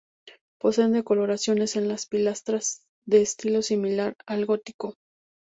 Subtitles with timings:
[0.59, 4.95] Poseen decoraciones en las pilastras de estilo similar al gótico.